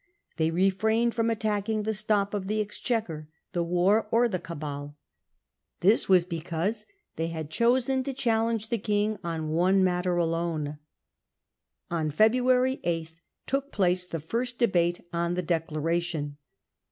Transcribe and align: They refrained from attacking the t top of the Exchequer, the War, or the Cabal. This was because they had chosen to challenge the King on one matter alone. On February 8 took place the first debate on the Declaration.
They 0.37 0.49
refrained 0.49 1.13
from 1.13 1.29
attacking 1.29 1.83
the 1.83 1.93
t 1.93 2.03
top 2.07 2.33
of 2.33 2.47
the 2.47 2.59
Exchequer, 2.59 3.27
the 3.51 3.61
War, 3.61 4.07
or 4.09 4.27
the 4.27 4.39
Cabal. 4.39 4.97
This 5.81 6.09
was 6.09 6.25
because 6.25 6.87
they 7.17 7.27
had 7.27 7.51
chosen 7.51 8.03
to 8.05 8.11
challenge 8.11 8.69
the 8.69 8.79
King 8.79 9.19
on 9.23 9.49
one 9.49 9.83
matter 9.83 10.15
alone. 10.17 10.79
On 11.91 12.09
February 12.09 12.79
8 12.83 13.11
took 13.45 13.71
place 13.71 14.07
the 14.07 14.19
first 14.19 14.57
debate 14.57 15.01
on 15.13 15.35
the 15.35 15.43
Declaration. 15.43 16.37